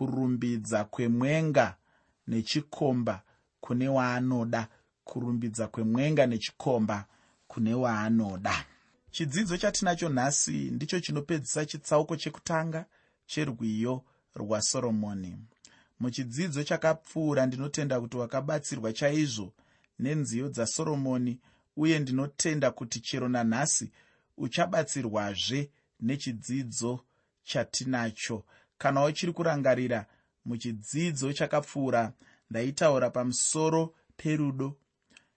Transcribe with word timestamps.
kurumbidza 0.00 0.84
kwemwenga 0.84 1.76
nechikomba 2.26 3.22
kune 3.60 3.88
waanoda. 3.88 4.68
Kurumbidza 5.04 5.68
kwemwenga 5.68 6.26
nechikomba 6.26 7.06
kune 7.48 7.74
waanoda. 7.74 8.64
Chidzidzo 9.10 9.56
chatinacho 9.56 10.08
nhasi 10.08 10.52
ndicho 10.52 11.00
chinopedzisa 11.00 11.66
chitsauko 11.66 12.16
chekutanga 12.16 12.84
cherwiyo 13.26 14.02
rwasoromoni 14.34 15.36
muchidzidzo 16.00 16.64
chakapfuura 16.64 17.46
ndinotenda 17.46 18.00
kuti 18.00 18.16
wakabatsirwa 18.16 18.92
chaizvo 18.92 19.52
nenziyo 19.98 20.48
dzasoromoni 20.48 21.38
uye 21.76 21.98
ndinotenda 21.98 22.70
kuti 22.70 23.00
chero 23.00 23.28
nanhasi 23.28 23.90
uchabatsirwazve 24.36 25.70
nechidzidzo 26.00 27.00
chatinacho 27.44 28.44
kana 28.80 29.04
uchiri 29.04 29.32
kurangarira 29.32 30.06
muchidzidzo 30.44 31.32
chakapfuura 31.32 32.12
ndaitaura 32.50 33.10
pamusoro 33.10 33.94
perudo. 34.16 34.76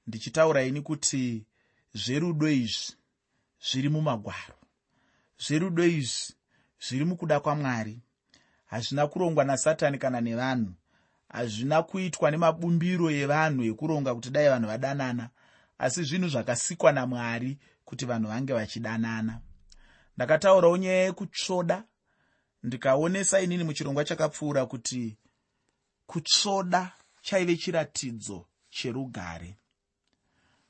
Ndichitaura 0.08 0.64
ini 0.64 0.82
kuti 0.82 1.46
zverudo 1.94 2.50
izvi 2.50 2.96
zviri 3.72 3.90
mumagwaro. 3.90 4.56
Zverudo 5.40 5.86
izvi 5.86 6.34
zviri 6.88 7.06
mukuda 7.06 7.40
kwamwari. 7.40 8.00
Hazvina 8.66 9.08
kurongwa 9.08 9.44
nasatani 9.44 9.98
kana 9.98 10.22
nevanhu. 10.22 10.74
Hazvina 11.30 11.84
kuitwa 11.84 12.32
nemabumbiro 12.32 13.12
evanhu 13.12 13.64
ekuronga 13.64 14.16
kuti 14.16 14.30
dai 14.30 14.50
vanhu 14.50 14.68
vadanana 14.68 15.30
asi 15.78 16.04
zvinhu 16.04 16.28
zvakasikwa 16.28 16.92
namwari 16.92 17.58
kuti 17.86 18.06
vanhu 18.06 18.28
vange 18.28 18.54
vachidanana. 18.54 19.42
Ndakataurawo 20.16 20.78
nyaya 20.78 21.04
yekutsvoda 21.04 21.84
ndikaonesa 22.64 23.42
inini 23.42 23.64
muchirongwa 23.64 24.06
chakapfuura 24.06 24.66
kuti 24.66 25.18
kutsvoda 26.06 26.92
chaive 27.22 27.58
chiratidzo 27.58 28.46
cherugare. 28.70 29.58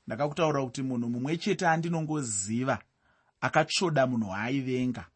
Ndakakutaura 0.06 0.64
kuti 0.64 0.82
munhu 0.82 1.08
mumwe 1.08 1.36
chete 1.36 1.66
andinongoziva 1.68 2.78
akatsvoda 3.40 4.06
munhu 4.06 4.30
waaivenga 4.30 5.06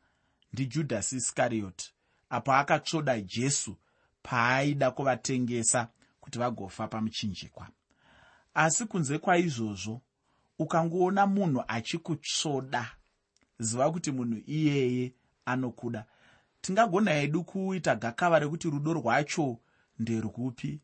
ndijudhasi 0.52 1.16
iskarioti 1.16 1.94
apo 2.30 2.52
akatsvoda 2.52 3.20
jesu 3.20 3.76
paaida 4.22 4.90
kuvatengesa 4.90 5.88
kuti 6.20 6.38
vagofa 6.38 6.88
pamuchinjikwa. 6.88 7.68
Asi 8.54 8.86
kunze 8.86 9.18
kwaizvozvo 9.18 10.00
ukangoona 10.58 11.26
munhu 11.26 11.64
achikutsvoda 11.68 12.96
ziva 13.58 13.90
kuti 13.92 14.10
munhu 14.12 14.42
iyeye 14.46 15.12
anokuda 15.44 16.06
tingagona 16.60 17.10
hedu 17.10 17.44
kuita 17.44 17.96
gakava 17.96 18.38
rekuti 18.38 18.70
rudo 18.70 18.92
rwacho 18.92 19.58
nderwupi? 19.98 20.80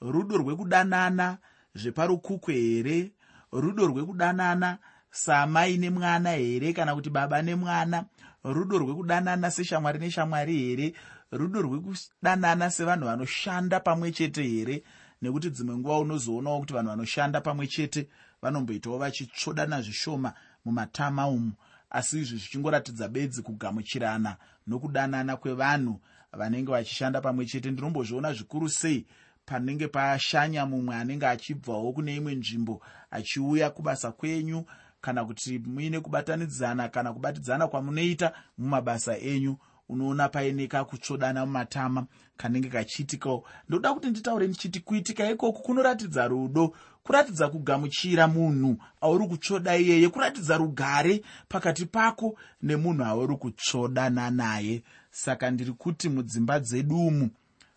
Rudo 0.00 0.36
rwekudanana 0.36 1.38
zveparukukwe 1.74 2.54
here? 2.54 3.12
Rudo 3.52 3.86
rwekudanana 3.86 4.78
samai 5.10 5.76
nemwana 5.76 6.30
here 6.30 6.72
kana 6.72 6.94
kuti 6.94 7.10
baba 7.10 7.42
nemwana? 7.42 8.04
Rudo 8.44 8.78
rwekudanana 8.78 9.50
seshamwari 9.50 9.98
neshamwari 9.98 10.58
here? 10.58 10.94
Rudo 11.32 11.62
rwekudanana 11.62 12.70
sevanhu 12.70 13.06
vanoshanda 13.06 13.80
pamwe 13.80 14.12
chete 14.12 14.42
here? 14.42 14.82
Nekuti 15.22 15.50
dzimwe 15.50 15.76
nguva 15.76 15.98
unozoonawo 15.98 16.60
kuti 16.60 16.72
vanhu 16.72 16.90
vanoshanda 16.90 17.40
pamwe 17.40 17.66
chete 17.66 18.08
vanomboitawo 18.42 18.98
vachitsvodana 18.98 19.82
zvishoma 19.82 20.32
mumatama 20.64 21.28
umu. 21.28 21.52
Asi 21.90 22.20
izvi 22.20 22.36
zvichingoratidza 22.38 23.08
bedzi 23.08 23.42
kugamuchirana 23.42 24.36
nokudanana 24.66 25.36
kwevanhu 25.36 26.00
vanenge 26.32 26.70
vachishanda 26.72 27.20
pamwe 27.20 27.46
chete. 27.46 27.70
Ndinombozviona 27.70 28.32
zvikuru 28.32 28.68
sei 28.68 29.06
panenge 29.46 29.88
pashanya 29.88 30.66
mumwe 30.66 30.96
anenge 30.96 31.26
achibvawo 31.26 31.92
kune 31.92 32.16
imwe 32.16 32.34
nzvimbo 32.34 32.82
achiuya 33.10 33.70
kubasa 33.70 34.12
kwenyu 34.12 34.64
kana 35.00 35.24
kuti 35.24 35.58
muine 35.58 36.00
kubatanidzana 36.00 36.88
kana 36.88 37.12
kubatidzana 37.12 37.68
kwamunoita 37.68 38.32
mumabasa 38.58 39.18
enyu 39.18 39.56
unoona 39.88 40.28
paineka 40.28 40.84
kutsvodana 40.84 41.46
mumatama 41.46 42.06
kanenge 42.36 42.68
kachiitikawo 42.68 43.44
ndoda 43.68 43.94
kuti 43.94 44.06
nditaure 44.10 44.46
ndichiti 44.46 44.80
kuitika 44.80 45.30
ikoku 45.30 45.62
kunoratidza 45.62 46.28
rudo 46.28 46.74
kuratidza 47.06 47.48
kugamuchira 47.48 48.28
munhu 48.28 48.76
auri 49.00 49.28
kutsvoda 49.28 49.76
iyeye 49.76 50.08
kuratidza 50.08 50.56
rugare 50.56 51.22
pakati 51.48 51.86
pako 51.86 52.38
nemunhu 52.62 53.04
auri 53.04 53.36
kutsvodana 53.36 54.30
naye. 54.30 54.82
Saka 55.10 55.50
ndiri 55.50 55.72
kuti 55.72 56.08
mudzimba 56.08 56.60
dzedu 56.60 57.06
umu 57.06 57.30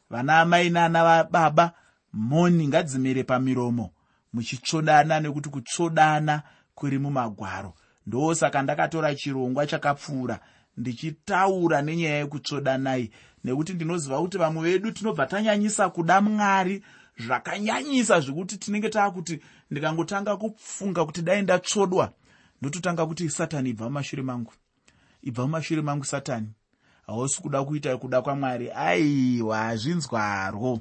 vana 0.10 0.40
amai 0.40 0.70
nana 0.70 1.24
baba 1.24 1.72
moni 2.14 2.68
ngadzimere 2.68 3.24
pamiromo 3.24 3.92
muchitsvodana 4.34 5.20
nekuti 5.20 5.50
kutsvodana 5.50 6.42
kuri 6.76 7.00
mumagwaro. 7.00 7.74
Ndosaka 8.08 8.62
ndakatora 8.62 9.16
chirongwa 9.16 9.68
chakapfuura 9.68 10.40
ndichitaura 10.80 11.82
nenyaya 11.82 12.18
yekutsvodanai. 12.18 13.12
Nekuti 13.44 13.74
ndinoziva 13.74 14.22
kuti 14.22 14.38
vamwe 14.38 14.62
vedu 14.64 14.92
tinobva 14.92 15.26
tanyanyisa 15.26 15.90
kuda 15.90 16.22
mwari 16.22 16.84
zvakanyanyisa 17.18 18.20
zvekuti 18.20 18.58
tinenge 18.58 18.90
taakuti 18.90 19.40
ndikangotanga 19.72 20.38
kufunga 20.38 21.06
kuti 21.06 21.22
dai 21.22 21.42
ndatsvodwa 21.42 22.14
ndototanga 22.62 23.06
kuti 23.06 23.30
satani 23.30 23.70
ibva 23.70 23.86
mumashure 23.86 24.24
mangu. 24.24 24.54
Ibva 25.22 25.44
mumashure 25.44 25.82
mangu 25.82 26.06
satani 26.06 26.48
hausi 27.06 27.42
kuda 27.42 27.64
kuita 27.64 27.98
kuda 27.98 28.22
kwamwari. 28.22 28.72
Aiwa 28.72 29.76
zvinzwarwo 29.76 30.80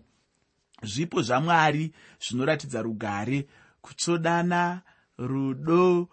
zvipo 0.82 1.22
zvamwari 1.22 1.92
zvinoratidza 2.20 2.82
rugare. 2.82 3.46
Kutsvodana 3.80 4.82
rudo 5.18 6.08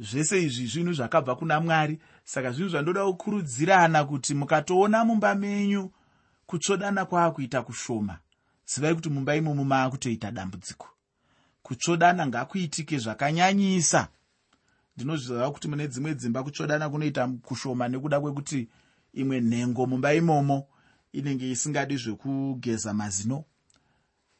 zvese 0.00 0.42
izvi 0.42 0.66
zvinhu 0.66 0.92
zvakabva 0.92 1.36
kuna 1.36 1.60
mwari. 1.60 1.98
Saka 2.24 2.52
zvinhu 2.52 2.70
zvandoda 2.70 3.04
kukurudzirana 3.04 4.04
kuti 4.04 4.34
mukatoona 4.34 5.04
mumba 5.04 5.34
menyu 5.34 5.90
kutsvodana 6.46 7.04
kwaakuita 7.04 7.62
kushoma. 7.62 8.18
Zivai 8.66 8.94
kuti 8.94 9.10
mumba 9.10 9.36
imomo 9.36 9.64
maakutoita 9.64 10.30
dambudziko. 10.30 10.88
Kutsvodana 11.62 12.26
ngakuitike 12.26 12.98
zvakanyanyisa. 12.98 14.08
Ndinozviziva 14.96 15.50
kuti 15.50 15.68
mune 15.68 15.88
dzimwe 15.88 16.14
dzimba 16.14 16.42
kutsvodana 16.42 16.90
kunoita 16.90 17.28
kushoma 17.28 17.88
nekuda 17.88 18.20
kwekuti 18.20 18.68
imwe 19.12 19.40
nhengo 19.40 19.86
mumba 19.86 20.14
imomo 20.14 20.66
inenge 21.12 21.50
isingadi 21.50 21.96
zvekugeza 21.96 22.94
mazino. 22.94 23.44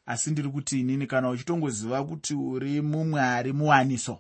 Asi 0.07 0.31
ndiri 0.31 0.49
kuti 0.49 0.81
inini 0.81 1.07
kana 1.07 1.31
uchitongoziva 1.31 2.05
kuti 2.05 2.35
uri 2.35 2.81
mumwari 2.81 3.53
muwaniso 3.53 4.19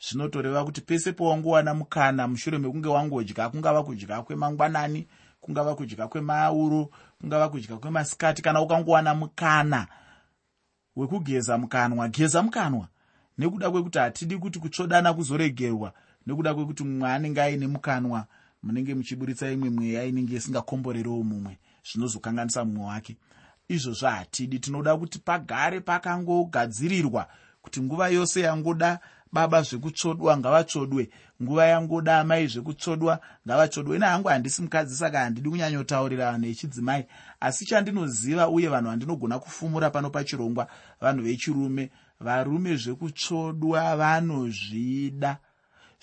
zvinotoreva 0.00 0.64
kuti 0.64 0.80
pese 0.80 1.12
pawangowana 1.12 1.74
mukana 1.74 2.28
mushure 2.28 2.58
mekunge 2.58 2.88
wangodya 2.88 3.48
kungava 3.50 3.82
kudya 3.82 4.22
kwemangwanani 4.22 5.06
kungava 5.40 5.74
kudya 5.74 6.08
kwemauro 6.08 6.90
kungava 7.20 7.48
kudya 7.48 7.76
kwemasikati 7.76 8.42
kana 8.42 8.60
ukangowana 8.60 9.14
mukana 9.14 9.86
wekugeza 10.96 11.58
mukanwa 11.58 12.08
geza 12.08 12.42
mukanwa. 12.42 12.88
Nekuda 13.38 13.70
kwekuti 13.70 13.98
hatidi 13.98 14.38
kuti 14.38 14.58
kutsvodana 14.58 15.14
kuzoregerwa 15.14 15.92
nekuda 16.26 16.54
kwekuti 16.54 16.84
mumwe 16.84 17.10
anenge 17.10 17.42
aine 17.42 17.66
mukanwa 17.66 18.26
munenge 18.62 18.94
muchiburitsa 18.94 19.50
imwe 19.50 19.70
mweya 19.70 20.04
inenge 20.04 20.36
isingakomborerewo 20.36 21.22
mumwe 21.22 21.58
zvinozokanganisa 21.90 22.64
mumwe 22.64 22.86
wake. 22.86 23.16
Izvozvo 23.68 24.06
hatidi 24.06 24.58
tinoda 24.58 24.96
kuti 24.96 25.18
pagare 25.18 25.80
pakangogadzirirwa 25.80 27.28
kuti 27.62 27.80
nguva 27.82 28.08
yose 28.08 28.40
yangoda 28.40 29.00
baba 29.32 29.62
zvekutsvodwa 29.62 30.38
ngavatsvodwe 30.38 31.10
nguva 31.42 31.66
yangoda 31.66 32.20
amai 32.20 32.46
zvekutsvodwa 32.46 33.20
ngavatsvodwe 33.46 33.96
ina 33.96 34.08
hangu 34.10 34.28
handisi 34.28 34.62
mukadzi 34.62 34.96
saka 34.96 35.20
handidi 35.20 35.48
kunyanyotaurira 35.50 36.32
vanhu 36.32 36.46
vechidzimai 36.46 37.06
asi 37.40 37.64
chandinoziva 37.66 38.48
uye 38.48 38.68
vanhu 38.68 38.90
vandinogona 38.90 39.38
kufumura 39.38 39.90
pano 39.90 40.10
pachirongwa 40.10 40.68
vanhu 41.00 41.22
vechirume 41.22 41.90
varume 42.20 42.76
zvekutsvodwa 42.76 43.96
vanozvida. 43.96 45.38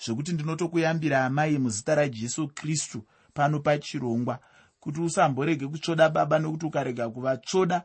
Zvekuti 0.04 0.32
ndinotokuyambira 0.32 1.24
amai 1.24 1.58
muzita 1.58 1.94
rajesu 1.94 2.48
kristu 2.48 3.02
pano 3.34 3.60
pachirongwa 3.60 4.38
kuti 4.80 5.00
usamborege 5.00 5.66
kutsvoda 5.66 6.08
baba 6.08 6.38
nokuti 6.38 6.66
ukarega 6.66 7.08
kuvatsvoda 7.08 7.82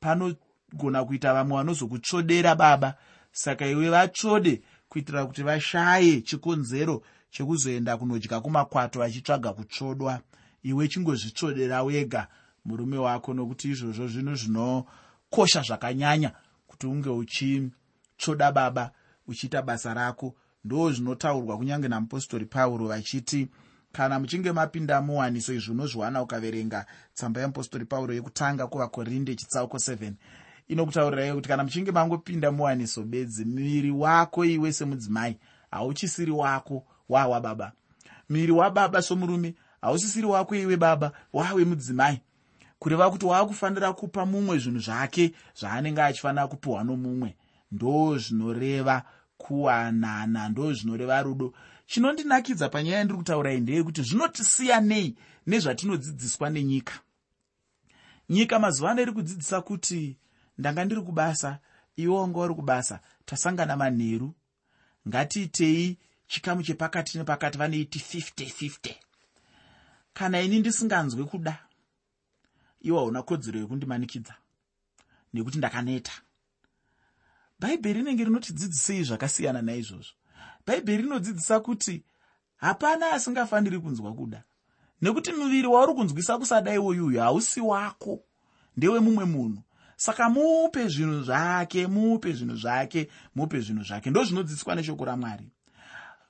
panogona 0.00 1.04
kuita 1.04 1.34
vamwe 1.34 1.56
vanozokutsvodera 1.56 2.54
baba 2.54 2.94
saka 3.32 3.66
iwe 3.66 3.90
vatsvode 3.90 4.62
kuitira 4.94 5.26
kuti 5.26 5.42
vashaye 5.42 6.20
chikonzero 6.20 7.02
chekuzoenda 7.30 7.96
kunodya 7.96 8.40
kumakwato 8.40 8.98
vachitsvaga 8.98 9.52
kutsvodwa. 9.52 10.20
Iwe 10.62 10.88
chingozvitsvodera 10.88 11.82
wega 11.82 12.28
murume 12.64 12.98
wako 12.98 13.34
nokuti 13.34 13.70
izvozvo 13.70 14.06
zvinhu 14.08 14.34
zvinokosha 14.34 15.62
zvakanyanya 15.62 16.30
kuti 16.66 16.86
unge 16.86 17.10
uchitsvoda 17.10 18.52
baba 18.52 18.90
uchiita 19.26 19.62
basa 19.62 19.94
rako. 19.94 20.34
Ndo 20.64 20.92
zvinotaurwa 20.92 21.56
kunyange 21.56 21.88
namupostori 21.88 22.46
pauro 22.46 22.86
vachiti 22.86 23.48
kana 23.92 24.18
muchinge 24.18 24.52
mapinda 24.52 25.00
muwaniso 25.00 25.54
izvi 25.54 25.72
unozviwana 25.72 26.22
ukaverenga 26.22 26.86
tsamba 27.14 27.40
yeapostori 27.40 27.84
pauro 27.84 28.14
yekutanga 28.14 28.66
kuvakorinde 28.66 29.34
chitsauko 29.34 29.76
7 29.76 30.12
inokutaurirai 30.68 31.34
kuti 31.34 31.48
kana 31.48 31.64
muchinge 31.64 31.92
mangopinda 31.92 32.52
muwaniso 32.52 33.02
bedzi 33.02 33.44
miviri 33.44 33.90
wako 33.90 34.44
iwe 34.44 34.72
semudzimai 34.72 35.38
hauchisiri 35.70 36.30
wako 36.30 36.86
wawababa 37.08 37.72
miviri 38.28 38.52
wababa 38.52 39.02
somurume 39.02 39.54
hausisiri 39.80 40.26
wako 40.26 40.54
iwe 40.54 40.76
baba 40.76 41.12
wawe 41.32 41.64
mudzimai. 41.64 42.20
Kureva 42.78 43.10
kuti 43.10 43.26
waakufanira 43.26 43.92
kupa 43.92 44.26
mumwe 44.26 44.58
zvinhu 44.58 44.78
zvake 44.78 45.32
zvaanenge 45.54 46.02
achifanira 46.02 46.46
kupiwa 46.46 46.84
nomumwe 46.84 47.36
ndo 47.72 48.18
zvinoreva 48.18 49.02
kuwanana 49.36 50.48
ndo 50.48 50.72
zvinoreva 50.72 51.22
rudo. 51.22 51.52
Chinondinakidza 51.86 52.68
panyaya 52.68 52.98
yandiri 52.98 53.18
kutaurai 53.18 53.60
ndeyekuti 53.60 54.02
zvinotisiya 54.02 54.80
nei 54.80 55.16
nezvatinodzidziswa 55.46 56.50
nenyika? 56.50 56.94
Nyika 58.28 58.58
mazuva 58.58 58.90
ano 58.90 59.02
iri 59.02 59.12
kudzidzisa 59.12 59.60
kuti 59.60 60.16
ndanga 60.58 60.84
ndiri 60.84 61.02
kubasa 61.02 61.58
iwe 61.96 62.16
wanga 62.16 62.38
uri 62.38 62.54
kubasa 62.54 63.00
tasangana 63.24 63.76
manheru. 63.76 64.34
Ngatiitei 65.08 65.98
chikamu 66.26 66.62
chepakati 66.62 67.18
nepakati 67.18 67.58
vanoiti 67.58 67.98
5050 67.98 68.94
kana 70.14 70.40
ini 70.40 70.58
ndisinganzwe 70.58 71.24
kuda 71.24 71.58
iwe 72.80 72.98
hauna 72.98 73.22
kodzero 73.22 73.60
yekundimanikidza 73.60 74.34
nekuti 75.34 75.58
ndakaneta. 75.58 76.12
Bhaibheri 77.60 77.98
rinenge 77.98 78.24
rinotidzidzisei 78.24 79.04
zvakasiyana 79.04 79.62
naizvozvo. 79.62 80.14
Bhaibheri 80.66 81.02
rinodzidzisa 81.02 81.60
kuti 81.60 82.02
hapana 82.56 83.12
asingafaniri 83.12 83.78
kunzwa 83.78 84.14
kuda. 84.14 84.42
Nekuti 85.02 85.32
muviri 85.32 85.66
wauri 85.68 85.94
kunzwisa 85.94 86.38
kusada 86.38 86.74
iwoyuyu 86.74 87.20
hausi 87.20 87.60
wako. 87.60 88.20
Ndewe 88.76 89.00
mumwe 89.00 89.24
munhu 89.24 89.62
saka 89.96 90.28
mupe 90.28 90.88
zvinhu 90.88 91.22
zvake 91.22 91.86
mupe 91.86 92.32
zvinhu 92.32 92.56
zvake 92.56 93.08
mupe 93.34 93.60
zvinhu 93.60 93.84
zvake. 93.84 94.10
Ndo 94.10 94.24
zvinodzidziswa 94.24 94.74
neshoko 94.74 95.04
ramwari 95.04 95.50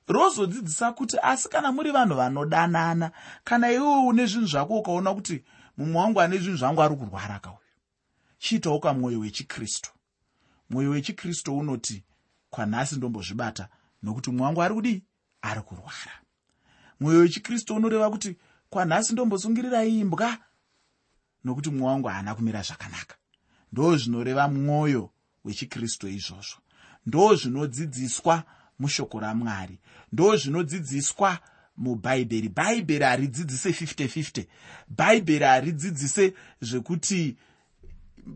rozodzidzisa 0.07 0.91
kuti 0.91 1.17
asi 1.21 1.49
kana 1.49 1.71
muri 1.71 1.91
vanhu 1.91 2.15
vanodanana 2.15 3.11
kana 3.43 3.71
iwewe 3.71 4.07
une 4.07 4.25
zvinhu 4.25 4.47
zvako 4.47 4.79
ukaona 4.79 5.13
kuti 5.13 5.43
mumwe 5.77 6.01
wangu 6.01 6.21
ane 6.21 6.37
zvinhu 6.37 6.57
zvangu 6.57 6.81
ari 6.81 6.95
kurwara 6.95 7.39
kauyu 7.39 7.57
chiitawo 8.37 8.79
kamwoyo 8.79 9.19
wechikristu. 9.19 9.91
Mwoyo 10.69 10.89
wechikristu 10.89 11.57
unoti 11.57 12.03
kwanhasi 12.49 12.95
ndombozvibata 12.95 13.67
nokuti 14.03 14.29
mumwe 14.29 14.45
wangu 14.45 14.63
ari 14.63 14.73
kudii 14.73 15.03
ari 15.41 15.61
kurwara. 15.61 16.13
Mwoyo 16.99 17.19
wechikristu 17.19 17.75
unoreva 17.75 18.09
kuti 18.09 18.37
kwanhasi 18.69 19.13
ndombosungirira 19.13 19.85
imbwa 19.85 20.37
nokuti 21.43 21.69
mumwe 21.69 21.87
wangu 21.87 22.07
haana 22.07 22.35
kumira 22.35 22.61
zvakanaka 22.61 23.15
ndo 23.71 23.97
zvinoreva 23.97 24.47
mwoyo 24.47 25.09
wechikristu 25.45 26.07
izvozvo. 26.07 26.57
Ndo 27.05 27.35
zvinodzidziswa 27.35 28.43
mushoko 28.79 29.19
ramwari. 29.19 29.79
Ndo 30.11 30.37
zvinodzidziswa 30.37 31.39
mubhaibheri. 31.77 32.49
Bhaibheri 32.49 33.03
haridzidzise 33.03 33.69
5050 33.69 34.45
bhaibheri 34.89 35.45
haridzidzise 35.45 36.33
zvekuti 36.61 37.37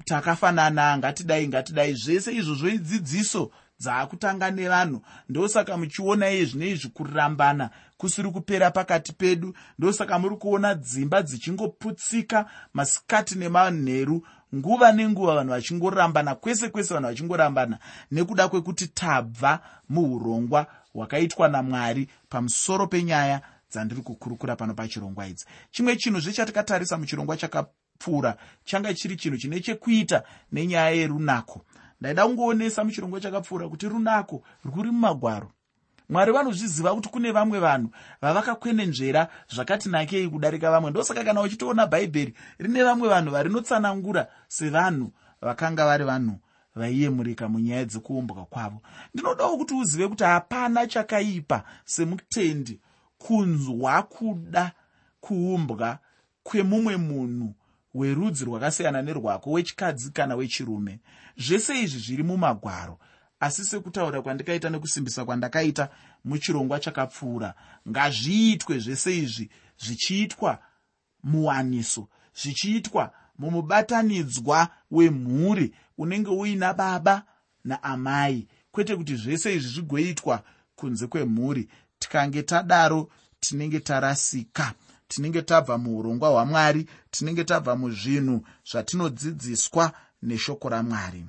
takafanana 0.05 0.97
ngatidai 0.97 1.47
ngatidai. 1.47 1.93
Zvese 1.93 2.33
izvozvo 2.35 2.67
idzidziso 2.67 3.51
dzaakutanga 3.79 4.51
nevanhu. 4.51 5.01
Ndosaka 5.29 5.77
muchiona 5.77 6.29
iye 6.29 6.45
zvine 6.45 6.69
izvi 6.69 6.89
kurambana 6.89 7.69
kusiri 7.97 8.31
kupera 8.31 8.71
pakati 8.71 9.13
pedu. 9.13 9.53
Ndosaka 9.79 10.19
muri 10.19 10.35
kuona 10.35 10.75
dzimba 10.75 11.21
dzichingoputsika 11.21 12.45
masikati 12.73 13.35
nemanheru 13.35 14.25
nguva 14.55 14.91
nenguva 14.91 15.35
vanhu 15.35 15.49
vachingorambana 15.49 16.35
kwese 16.35 16.69
kwese 16.69 16.93
vanhu 16.93 17.09
vachingorambana 17.09 17.79
nekuda 18.11 18.47
kwekuti 18.47 18.87
tabva 18.87 19.59
muurongwa 19.89 20.67
hwakaitwa 20.93 21.47
namwari 21.47 22.09
pamusoro 22.29 22.87
penyaya 22.87 23.41
dzandiri 23.71 24.01
kukurukura 24.01 24.55
pano 24.55 24.73
pachirongwa 24.73 25.27
idzi. 25.27 25.45
Chimwe 25.71 25.95
chinhu 25.95 26.19
zvechatikatarisa 26.19 26.97
muchirongwa 26.97 27.37
chakapfuura 27.37 28.37
changa 28.65 28.93
chiri 28.93 29.15
chinhu 29.15 29.37
chine 29.37 29.59
chekuita 29.59 30.23
nenyaya 30.51 30.89
yerunako. 30.89 31.65
Ndaida 32.01 32.25
kungoonesa 32.25 32.83
muchirongwa 32.83 33.19
chakapfuura 33.21 33.69
kuti 33.69 33.89
runako 33.89 34.43
rwuri 34.65 34.91
mumagwaro 34.91 35.51
mwari 36.09 36.31
vanozviziva 36.31 36.95
kuti 36.95 37.09
kune 37.09 37.31
vamwe 37.31 37.59
vanhu 37.59 37.89
vavakakwenenzvera 38.21 39.27
zvakati 39.49 39.89
nakei 39.89 40.27
kudarika 40.27 40.71
vamwe. 40.71 40.91
Ndosaka 40.91 41.23
kana 41.23 41.41
uchitoona 41.41 41.87
bhaibheri 41.87 42.33
rine 42.59 42.83
vamwe 42.83 43.09
vanhu 43.09 43.31
varinotsanangura 43.31 44.27
sevanhu 44.47 45.11
vakanga 45.41 45.85
vari 45.85 46.03
vanhu 46.03 46.39
vaiyemurika 46.75 47.49
munyaya 47.49 47.85
dzekuumbwa 47.85 48.45
kwavo. 48.45 48.81
Ndinodawo 49.13 49.57
kuti 49.57 49.73
uzive 49.73 50.07
kuti 50.07 50.23
hapana 50.23 50.87
chakaipa 50.87 51.63
semutendi 51.85 52.79
kunzwa 53.17 54.03
kuda 54.03 54.71
kuumbwa 55.19 55.99
kwemumwe 56.43 56.97
munhu 56.97 57.53
werudzi 57.93 58.45
rwakasiyana 58.45 59.01
nerwako 59.01 59.51
wechikadzi 59.51 60.11
kana 60.11 60.35
wechirume. 60.35 60.99
Zvese 61.37 61.81
izvi 61.81 61.99
zviri 61.99 62.23
mumagwaro 62.23 62.99
asi 63.39 63.65
sekutaura 63.65 64.21
kwandikaita 64.21 64.69
nekusimbisa 64.69 65.25
kwandakaita 65.25 65.89
muchirongwa 66.25 66.79
chakapfuura 66.79 67.53
ngazviitwe 67.89 68.79
zvese 68.79 69.17
izvi 69.17 69.49
zvichiitwa 69.77 70.59
muwaniso 71.23 72.07
zvichiitwa 72.41 73.13
mumubatanidzwa 73.39 74.67
wemhuri 74.91 75.73
unenge 75.97 76.29
uina 76.29 76.73
baba 76.73 77.23
naamai. 77.63 78.47
Kwete 78.71 78.95
kuti 78.95 79.15
zvese 79.15 79.55
izvi 79.55 79.69
zvigoitwa 79.69 80.43
kunze 80.75 81.07
kwemhuri. 81.07 81.69
Tikange 81.99 82.43
tadaro 82.43 83.09
tinenge 83.39 83.79
tarasika 83.79 84.73
tinenge 85.07 85.41
tabva 85.41 85.77
muurongwa 85.77 86.29
hwamwari 86.29 86.89
tinenge 87.11 87.43
tabva 87.43 87.75
muzvinhu 87.75 88.45
zvatinodzidziswa 88.71 89.91
neshoko 90.21 90.69
ramwari 90.69 91.25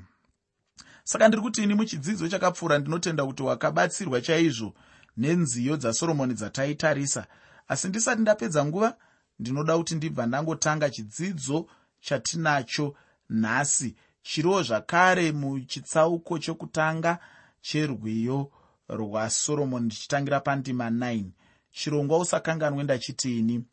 saka 1.11 1.29
ndiri 1.29 1.43
kuti 1.43 1.63
ini 1.63 1.75
muchidzidzo 1.75 2.29
chakapfuura 2.29 2.79
ndinotenda 2.79 3.27
kuti 3.27 3.43
wakabatsirwa 3.43 4.21
chaizvo 4.21 4.75
nenziyo 5.17 5.77
dzasoromoni 5.77 6.35
dzataitarisa. 6.35 7.27
Asi 7.69 7.89
ndisati 7.89 8.23
ndapedza 8.23 8.65
nguva 8.65 8.97
ndinoda 9.39 9.79
kuti 9.79 9.95
ndibva 9.95 10.27
ndangotanga 10.27 10.91
chidzidzo 10.91 11.67
chatinacho 12.01 12.95
nhasi. 13.31 13.97
Chiriwo 14.23 14.63
zvakare 14.63 15.33
muchitsauko 15.33 16.39
chokutanga 16.39 17.19
cherwiyo 17.61 18.51
rwasoromoni 18.89 19.87
ndichitangira 19.87 20.41
pandima 20.41 20.91
9 20.91 21.25
chirongwa 21.71 22.19
usakanganwe 22.19 22.85
ndachitiini 22.85 23.65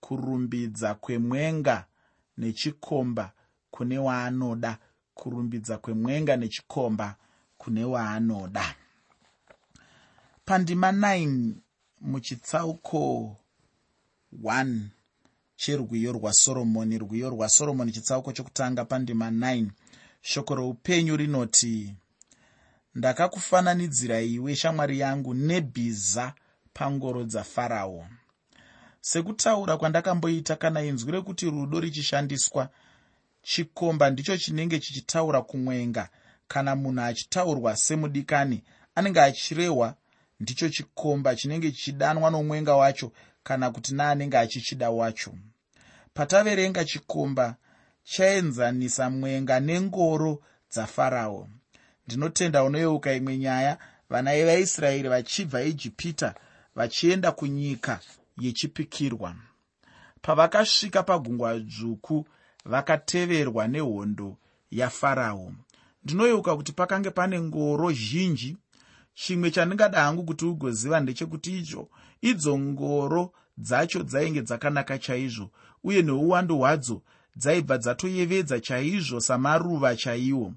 kurumbidza 0.00 0.94
kwemwenga 0.94 1.86
nechikomba 2.38 3.32
kune 3.70 3.98
waanoda 3.98 4.78
kurumbidza 5.18 5.78
kwemwenga 5.78 6.36
nechikomba 6.36 7.16
kune 7.58 7.84
waanoda. 7.84 8.74
Pandima 10.44 10.92
9 10.92 11.52
muchitsauko 12.00 13.36
1 14.42 14.78
cherwiyo 15.56 16.12
rwasoromoni 16.12 16.98
rwiyo 16.98 17.30
rwasoromoni 17.30 17.92
chitsauko 17.92 18.32
chokutanga 18.32 18.84
pandima 18.84 19.30
9 19.30 19.66
shoko 20.20 20.54
roupenyu 20.54 21.16
rinoti 21.16 21.94
ndakakufananidzira 22.94 24.20
iwe 24.20 24.56
shamwari 24.56 24.98
yangu 24.98 25.34
nebhiza 25.34 26.34
pangoro 26.72 27.24
dzafarao. 27.24 28.06
Sekutaura 29.00 29.76
kwandakamboita 29.76 30.56
kana 30.56 30.82
inzwi 30.82 31.12
rekuti 31.12 31.50
rudo 31.50 31.80
richishandiswa 31.80 32.68
chikomba 33.48 34.10
ndicho 34.10 34.36
chinenge 34.36 34.78
chichitaura 34.78 35.42
kumwenga. 35.42 36.08
Kana 36.48 36.76
munhu 36.76 37.00
achitaurwa 37.02 37.76
semudikani 37.76 38.62
anenge 38.94 39.20
achirehwa 39.20 39.94
ndicho 40.40 40.68
chikomba 40.68 41.36
chinenge 41.36 41.70
chichidanwa 41.72 42.30
nomwenga 42.30 42.76
wacho 42.76 43.12
kana 43.42 43.70
kuti 43.70 43.94
naanenge 43.94 44.38
achichida 44.38 44.90
wacho. 44.90 45.34
Pataverenga 46.14 46.84
chikomba 46.84 47.56
chaenzanisa 48.04 49.10
mwenga 49.10 49.60
nengoro 49.60 50.42
dzafarao. 50.70 51.48
Ndinotenda 52.06 52.64
unoyeuka 52.64 53.12
imwe 53.12 53.38
nyaya 53.38 53.78
vana 54.10 54.32
vevaisraeri 54.32 55.08
vachibva 55.08 55.62
ijipita 55.62 56.34
vachienda 56.74 57.32
kunyika 57.32 58.00
yechipikirwa. 58.38 59.34
Pavakasvika 60.22 61.02
pagungwa 61.02 61.58
dzvuku 61.58 62.26
vakateverwa 62.64 63.68
nehondo 63.68 64.36
yafarao. 64.70 65.52
Ndinoyeuka 66.04 66.56
kuti 66.56 66.72
pakange 66.72 67.10
pane 67.10 67.40
ngoro 67.40 67.92
zhinji 67.92 68.56
chimwe 69.14 69.50
chandingada 69.50 70.00
hangu 70.00 70.24
kuti 70.24 70.44
ugoziva 70.44 71.00
ndechekuti 71.00 71.58
icho 71.58 71.88
idzo 72.20 72.58
ngoro 72.58 73.32
dzacho 73.58 74.02
dzainge 74.02 74.42
dzakanaka 74.42 74.98
chaizvo 74.98 75.50
uye 75.84 76.02
neuwandu 76.02 76.58
hwadzo 76.58 77.02
dzaibva 77.36 77.78
dzatoyevedza 77.78 78.60
chaizvo 78.60 79.20
samaruva 79.20 79.96
chaiwo. 79.96 80.54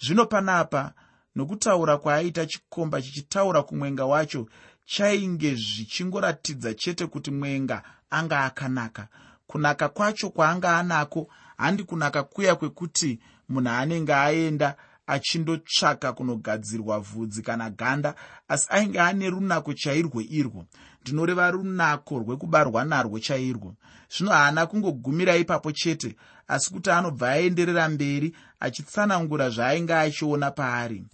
Zvino 0.00 0.26
panapa 0.26 0.92
nokutaura 1.36 1.96
kwaaita 1.96 2.46
chikomba 2.46 3.02
chichitaura 3.02 3.62
kumwenga 3.62 4.04
wacho 4.06 4.48
chainge 4.84 5.54
zvichingoratidza 5.54 6.74
chete 6.74 7.06
kuti 7.06 7.30
mwenga 7.30 7.82
anga 8.10 8.44
akanaka 8.44 9.08
kunaka 9.48 9.88
kwacho 9.88 10.30
kwaanga 10.30 10.78
anako 10.78 11.28
handi 11.56 11.84
kunaka 11.84 12.22
kuya 12.22 12.54
kwekuti 12.54 13.20
munhu 13.48 13.70
anenge 13.70 14.14
aenda 14.14 14.76
achindotsvaka 15.06 16.12
kunogadzirwa 16.12 17.00
vhudzi 17.00 17.42
kana 17.42 17.70
ganda 17.70 18.14
asi 18.48 18.66
ainge 18.68 19.00
ane 19.00 19.30
runako 19.30 19.72
chairwo 19.74 20.20
irwo. 20.20 20.64
Ndinoreva 21.02 21.50
runako 21.50 22.18
rwekubarwa 22.18 22.84
narwo 22.84 23.18
chairwo. 23.20 23.74
Zvino 24.16 24.32
haana 24.32 24.66
kungogumira 24.66 25.36
ipapo 25.36 25.72
chete 25.72 26.16
asi 26.48 26.70
kuti 26.70 26.90
anobva 26.90 27.30
aenderera 27.30 27.88
mberi 27.88 28.36
achitsanangura 28.60 29.50
zvaainge 29.50 29.94
achiona 29.94 30.50
paari. 30.50 31.04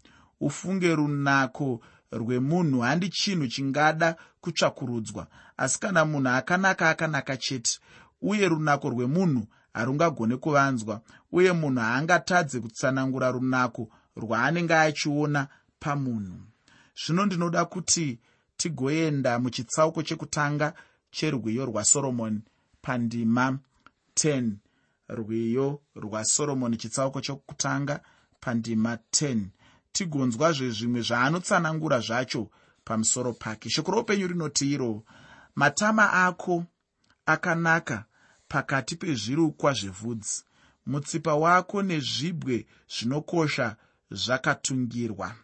Ufunge 0.41 0.95
runako 0.95 1.81
rwemunhu 2.12 2.81
handi 2.81 3.09
chinhu 3.09 3.47
chingada 3.47 4.17
kutsvakurudzwa 4.41 5.26
asi 5.57 5.81
kana 5.81 6.05
munhu 6.05 6.29
akanaka 6.29 6.91
akanaka 6.91 7.37
chete 7.37 7.81
uye 8.25 8.49
runako 8.49 8.90
rwemunhu 8.90 9.47
harungagone 9.75 10.37
kuvanzwa 10.37 11.00
uye 11.33 11.52
munhu 11.52 11.81
haangatadze 11.81 12.61
kutsanangura 12.61 13.31
runako 13.31 13.88
rwaanenge 14.16 14.75
achiona 14.75 15.49
pamunhu. 15.81 16.38
Zvino 17.00 17.26
ndinoda 17.26 17.64
kuti 17.64 18.19
tigoenda 18.57 19.38
muchitsauko 19.38 20.02
chekutanga 20.02 20.75
cherwiyo 21.11 21.64
rwasoromoni 21.66 22.40
pandima 22.83 23.59
10 24.14 24.52
rwiyo 25.09 25.81
rwasoromoni 25.97 26.76
chitsauko 26.76 27.21
chokutanga 27.21 28.00
pandima 28.40 28.95
10 29.12 29.45
tigonzwazve 29.93 30.71
zvimwe 30.71 31.00
zvaanotsanangura 31.00 32.00
zvacho 32.00 32.50
pamusoro 32.85 33.33
pake. 33.33 33.71
Shoko 33.71 33.90
roupenyu 33.93 34.26
rinoti 34.26 34.73
iro 34.73 35.02
matama 35.54 36.12
ako 36.12 36.64
akanaka 37.26 38.04
pakati 38.49 38.97
pezvirukwa 38.97 39.73
zvevhudzi. 39.73 40.45
Mutsipa 40.87 41.35
wako 41.35 41.83
nezvibwe 41.83 42.67
zvinokosha 42.89 43.77
zvakatungirwa 44.11 45.35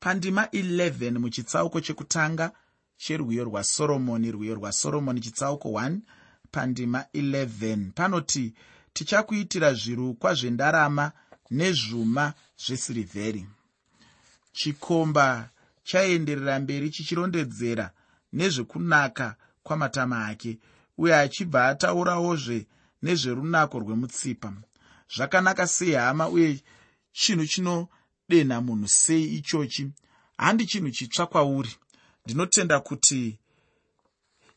pandima 0.00 0.44
11 0.44 1.18
muchitsauko 1.18 1.80
chekutanga 1.80 2.52
cherwiyo 2.96 3.44
rwasoromoni 3.44 4.30
rwiyo 4.32 4.54
rwasoromoni 4.54 5.20
chitsauko 5.20 5.68
1 5.68 5.98
pandima 6.50 7.04
11 7.14 7.90
panoti 7.92 8.54
tichakuitira 8.92 9.74
zvirukwa 9.74 10.34
zvendarama 10.34 11.12
nezvuma 11.50 12.34
zvesirivheri. 12.64 13.46
Chikomba 14.52 15.50
chaenderera 15.82 16.58
mberi 16.60 16.90
chichirondedzera 16.90 17.90
nezvekunaka 18.32 19.36
kwamatama 19.62 20.26
ake 20.26 20.58
uye 20.98 21.14
achibva 21.14 21.68
ataurawozve 21.68 22.66
nezverunako 23.02 23.78
rwemutsipa. 23.78 24.52
Zvakanaka 25.14 25.66
sei 25.66 25.92
hama 25.92 26.28
uye 26.28 26.60
chinhu 27.12 27.46
chinodenha 27.46 28.60
munhu 28.60 28.88
sei 28.88 29.24
ichochi? 29.24 29.90
Handi 30.36 30.66
chinhu 30.66 30.90
chitsva 30.90 31.26
kwauri. 31.26 31.76
Ndinotenda 32.24 32.80
kuti 32.80 33.38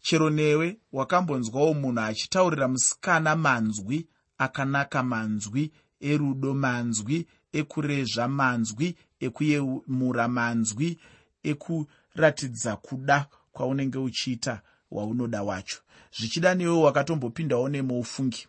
chero 0.01 0.29
newe 0.29 0.77
wakambonzwawo 0.91 1.73
munhu 1.73 1.99
achitaurira 2.01 2.67
musikana 2.67 3.35
manzwi 3.35 4.07
akanaka 4.37 5.03
manzwi 5.03 5.71
erudo 5.99 6.53
manzwi 6.53 7.27
ekurezva 7.59 8.27
manzwi 8.27 8.95
ekuyemura 9.25 10.27
manzwi 10.27 10.99
ekuratidza 11.43 12.75
kuda 12.75 13.27
kwaunenge 13.51 13.97
uchiita 13.97 14.61
waunoda 14.91 15.43
wacho. 15.43 15.77
Zvichida 16.19 16.55
newewo 16.55 16.81
wakatombopindawo 16.81 17.69
nemoufungi 17.69 18.47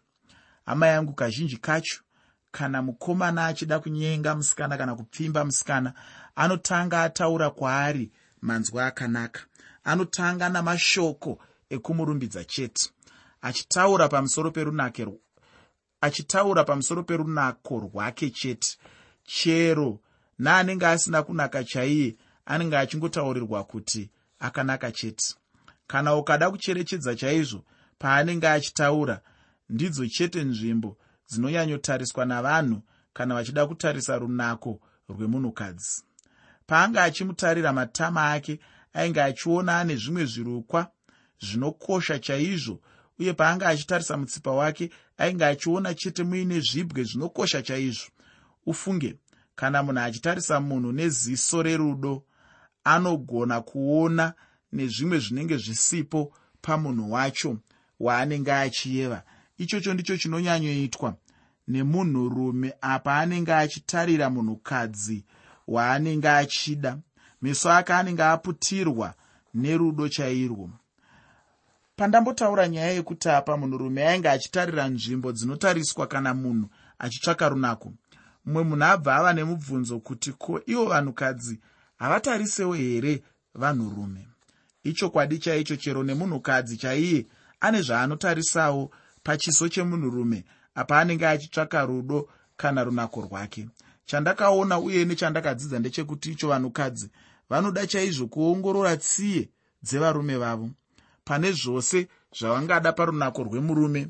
hama 0.67 0.87
yangu 0.87 1.13
kazhinji 1.13 1.57
kacho 1.57 2.01
kana 2.51 2.83
mukomana 2.83 3.47
achida 3.47 3.79
kunyenga 3.79 4.35
musikana 4.35 4.77
kana 4.79 4.95
kupfimba 4.95 5.45
musikana 5.45 5.95
anotanga 6.37 7.03
ataura 7.03 7.51
kwaari 7.51 8.13
manzwi 8.41 8.81
akanaka. 8.81 9.41
Anotanga 9.85 10.49
namashoko 10.49 11.39
ekumurumbidza 11.71 12.45
chete. 12.45 12.91
Achitaura 13.43 14.09
pamusoro 14.09 14.51
perunake 14.51 15.07
achitaura 16.01 16.65
pamusoro 16.65 17.03
perunako 17.03 17.79
rwake 17.81 18.31
chete. 18.31 18.79
Chero 19.25 20.01
naanenge 20.39 20.87
asina 20.87 21.23
kunaka 21.23 21.65
chaiye 21.65 22.17
anenge 22.47 22.77
achingotaurirwa 22.79 23.65
kuti 23.65 24.11
akanaka 24.39 24.93
chete 24.93 25.35
kana 25.87 26.17
ukada 26.17 26.51
kucherechedza 26.51 27.15
chaizvo 27.15 27.65
paanenge 27.99 28.49
achitaura 28.49 29.21
ndidzo 29.69 30.07
chete 30.07 30.45
nzvimbo 30.45 30.97
dzinonyanyotariswa 31.29 32.25
navanhu 32.25 32.83
kana 33.13 33.35
vachida 33.35 33.67
kutarisa 33.67 34.19
runako 34.19 34.81
rwemunhukadzi. 35.09 36.03
Paanga 36.67 37.03
achimutarira 37.03 37.73
matama 37.73 38.33
ake 38.33 38.61
ainge 38.93 39.23
achiona 39.23 39.79
ane 39.81 39.97
zvimwe 39.97 40.25
zvirukwa 40.25 40.91
zvinokosha 41.41 42.19
chaizvo 42.19 42.81
uye 43.19 43.33
paanga 43.33 43.69
achitarisa 43.69 44.17
mutsipa 44.17 44.51
wake 44.51 44.91
ainge 45.19 45.45
achiona 45.45 45.95
chete 45.95 46.23
muine 46.25 46.61
zvibwe 46.61 47.05
zvinokosha 47.05 47.63
chaizvo. 47.63 48.11
Ufunge 48.67 49.19
kana 49.55 49.83
munhu 49.83 50.01
achitarisa 50.01 50.61
munhu 50.61 50.93
neziso 50.93 51.63
rerudo 51.63 52.25
anogona 52.85 53.61
kuona 53.61 54.35
nezvimwe 54.73 55.19
zvinenge 55.19 55.57
zvisipo 55.57 56.33
pamunhu 56.63 57.13
wacho 57.13 57.59
waanenge 58.01 58.53
achiyeva 58.53 59.23
ichocho 59.59 59.95
ndicho 59.95 60.17
chinonyanyoitwa 60.17 61.17
nemunhurume 61.69 62.75
apa 62.81 63.17
anenge 63.19 63.55
achitarira 63.55 64.31
munhukadzi 64.31 65.25
waanenge 65.67 66.29
achida 66.29 66.99
meso 67.43 67.73
ake 67.73 67.93
anenge 67.93 68.23
aputirwa 68.23 69.15
nerudo 69.55 70.09
chairwo. 70.09 70.71
Pandambotaura 71.97 72.69
nyaya 72.69 72.93
yekuti 72.93 73.29
apa 73.29 73.57
munhurume 73.57 74.09
ainge 74.09 74.29
achitarira 74.29 74.89
nzvimbo 74.89 75.33
dzinotariswa 75.33 76.07
kana 76.07 76.35
munhu 76.35 76.69
achitsvaka 76.99 77.49
runako 77.49 77.93
mumwe 78.45 78.63
munhu 78.65 78.85
abva 78.85 79.17
ava 79.17 79.33
nemubvunzo 79.33 80.01
kuti 80.01 80.33
ko 80.33 80.61
ivo 80.67 80.85
vanhukadzi 80.87 81.61
havatarisewo 81.99 82.75
here 82.75 83.23
vanhurume 83.55 84.32
ichokwadi 84.85 85.39
chaicho 85.39 85.77
chero 85.77 86.03
nemunhukadzi 86.03 86.77
chaiye 86.77 87.27
ane 87.61 87.83
zvaanotarisawo 87.83 88.91
pachiso 89.23 89.69
chemunhurume 89.69 90.45
apa 90.75 90.99
anenge 91.01 91.27
achitsvaka 91.27 91.87
rudo 91.87 92.29
kana 92.57 92.85
runako 92.85 93.21
rwake. 93.21 93.69
Chandakaona 94.07 94.79
uye 94.79 95.05
nechandakadzidza 95.05 95.79
ndechekuti 95.79 96.31
icho 96.33 96.49
vanhukadzi 96.49 97.11
vanoda 97.49 97.87
chaizvo 97.87 98.27
kuongorora 98.27 98.97
tsiye 98.97 99.49
dzevarume 99.83 100.37
vavo. 100.37 100.71
Pane 101.25 101.53
zvose 101.53 102.09
zvavangada 102.39 102.93
parunako 102.93 103.43
rwemurume 103.43 104.09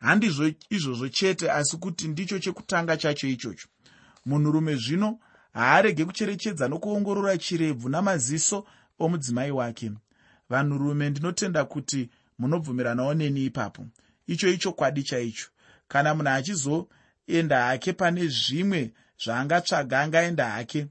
handizvo 0.00 0.50
izvozvo 0.70 1.08
chete 1.08 1.50
asi 1.50 1.76
kuti 1.76 2.08
ndicho 2.08 2.38
chekutanga 2.38 2.96
chacho 2.96 3.28
ichocho. 3.28 3.68
Munhurume 4.26 4.74
zvino 4.76 5.18
haarege 5.52 6.04
kucherechedza 6.04 6.68
nokuongorora 6.68 7.38
chirebvu 7.38 7.88
namaziso 7.88 8.64
omudzimai 8.98 9.50
wake. 9.50 9.92
Vanhurume 10.48 11.10
ndinotenda 11.10 11.64
kuti 11.64 12.10
munobvumiranawo 12.38 13.14
neni 13.14 13.44
ipapo. 13.44 13.86
Icho 14.26 14.48
ichokwadi 14.48 15.02
chaicho. 15.02 15.48
Kana 15.88 16.14
munhu 16.14 16.30
achizoenda 16.30 17.64
hake 17.66 17.92
pane 17.92 18.26
zvimwe 18.28 18.92
zvaangatsvaga 19.24 20.00
angaenda 20.00 20.50
hake. 20.50 20.86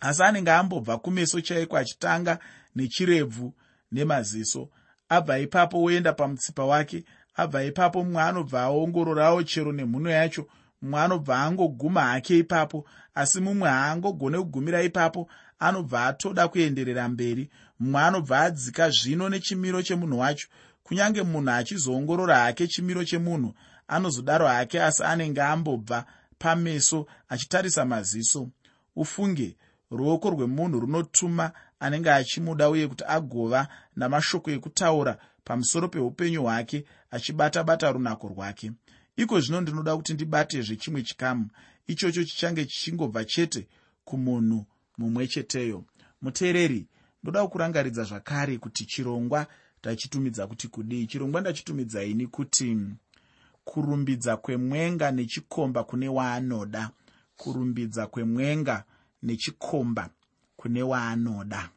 Asi 0.00 0.22
anenge 0.22 0.50
ambobva 0.50 0.98
kumeso 0.98 1.40
chaiko 1.40 1.76
achitanga 1.76 2.38
nechirebvu 2.74 3.54
nemaziso. 3.92 4.68
Abva 5.08 5.38
ipapo 5.38 5.82
oenda 5.82 6.12
pamutsipa 6.12 6.64
wake. 6.64 7.04
Abva 7.34 7.64
ipapo 7.64 8.04
mumwe 8.04 8.22
anobva 8.22 8.62
aongororawo 8.62 9.42
chero 9.42 9.72
nemhuno 9.72 10.10
yacho. 10.10 10.46
Mumwe 10.82 11.00
anobva 11.00 11.38
angoguma 11.42 12.02
hake 12.02 12.38
ipapo. 12.38 12.86
Asi 13.14 13.40
mumwe 13.40 13.68
haangogone 13.68 14.38
kugumira 14.38 14.82
ipapo 14.82 15.30
anobva 15.60 16.06
atoda 16.06 16.48
kuenderera 16.48 17.08
mberi. 17.08 17.50
Mumwe 17.80 18.00
anobva 18.02 18.40
adzika 18.40 18.90
zvino 18.90 19.28
nechimiro 19.28 19.82
chemunhu 19.82 20.18
wacho. 20.18 20.48
Kunyange 20.82 21.22
munhu 21.22 21.50
achizoongorora 21.50 22.38
hake 22.38 22.66
chimiro 22.66 23.04
chemunhu 23.04 23.54
anozodaro 23.88 24.46
hake 24.46 24.82
asi 24.82 25.02
anenge 25.02 25.42
ambobva 25.42 26.04
pameso 26.38 27.06
achitarisa 27.28 27.84
maziso. 27.84 28.48
Ufunge 28.96 29.56
ruoko 29.90 30.30
rwemunhu 30.30 30.80
runotuma 30.80 31.52
anenge 31.80 32.10
achimuda 32.10 32.70
uye 32.70 32.88
kuti 32.88 33.04
agova 33.06 33.68
namashoko 33.96 34.50
ekutaura 34.50 35.18
pamusoro 35.44 35.88
peupenyu 35.88 36.42
hwake 36.42 36.84
achibata-bata 37.10 37.92
runako 37.92 38.28
rwake. 38.28 38.72
Iko 39.16 39.40
zvino 39.40 39.60
ndinoda 39.60 39.96
kuti 39.96 40.14
ndibatezve 40.14 40.76
chimwe 40.76 41.02
chikamu. 41.02 41.48
Ichocho 41.86 42.24
chichange 42.24 42.64
chichingobva 42.64 43.24
chete 43.24 43.68
kumunhu 44.04 44.66
mumwe 45.00 45.26
cheteyo. 45.26 45.84
Muteereri 46.22 46.86
ndoda 47.22 47.42
kukurangaridza 47.44 48.04
zvakare 48.04 48.58
kuti 48.58 48.84
chirongwa 48.86 49.46
ndachitumidza 49.80 50.46
kuti 50.46 50.68
kudii. 50.68 51.06
Chirongwa 51.06 51.40
ndachitumidza 51.40 52.04
ini 52.04 52.26
kuti 52.26 52.78
kurumbidza 53.64 54.36
kwemwenga 54.36 55.10
nechikomba 55.10 55.84
kune 55.84 56.08
waanoda. 56.08 56.90
Kurumbidza 57.36 58.06
kwemwenga 58.06 58.84
nechikomba 59.22 60.10
kune 60.56 60.82
waanoda. 60.82 61.70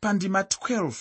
Pandima 0.00 0.42
12 0.42 0.94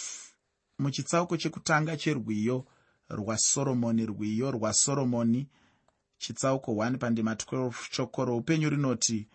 muchitsauko 0.79 1.37
chekutanga 1.37 1.97
cherwiyo 1.97 2.65
rwasoromoni 3.09 4.05
rwiyo 4.05 4.51
rwasoromoni 4.51 5.47
chitsauko 6.17 6.71
1 6.71 6.97
pandima 6.97 7.33
12 7.33 7.71
shoko 7.91 8.25
roupenyu 8.25 8.69
rinoti 8.69 9.27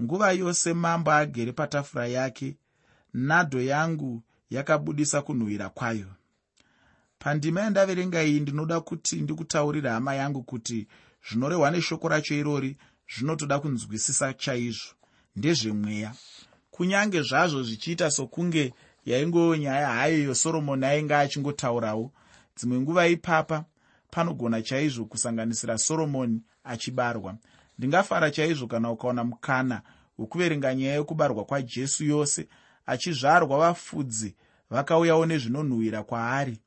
nguva 0.00 0.32
yose 0.32 0.74
mambo 0.74 1.12
agere 1.12 1.52
patafura 1.52 2.06
yake 2.06 2.56
nadho 3.12 3.60
yangu 3.60 4.22
yakabudisa 4.50 5.22
kunhuhwira 5.22 5.68
kwayo. 5.68 6.06
Pandima 7.18 7.60
yandaverenga 7.60 8.22
iyi 8.24 8.40
ndinoda 8.40 8.80
kuti 8.80 9.20
ndikutaurira 9.20 9.92
hama 9.92 10.14
yangu 10.14 10.42
kuti 10.42 10.86
zvinorehwa 11.28 11.70
neshoko 11.70 12.08
racho 12.08 12.34
irori 12.34 12.76
zvinotoda 13.14 13.58
kunzwisisa 13.58 14.32
chaizvo. 14.32 14.94
Ndezvemweya 15.36 16.14
kunyange 16.70 17.22
zvazvo 17.22 17.62
zvichiita 17.62 18.10
sokunge 18.10 18.74
yaingoyo 19.06 19.56
nyaya 19.56 19.88
hayo 19.88 20.18
yosoromoni 20.22 20.84
ainge 20.86 21.14
achingotaurawo 21.14 22.12
dzimwe 22.56 22.80
nguva 22.80 23.06
ipapa 23.06 23.64
panogona 24.10 24.62
chaizvo 24.62 25.04
kusanganisira 25.04 25.78
soromoni 25.78 26.42
achibarwa 26.64 27.36
ndingafara 27.78 28.30
chaizvo 28.30 28.66
kana 28.66 28.90
ukaona 28.90 29.24
mukana 29.24 29.82
wekuverenga 30.18 30.74
nyaya 30.74 30.94
yokubarwa 30.94 31.44
kwajesu 31.44 32.04
yose 32.04 32.48
achizvarwa 32.86 33.58
vafudzi 33.58 34.34
vakauyawo 34.70 35.26
nezvinonhuhwira 35.26 36.02
kwaari. 36.02 36.58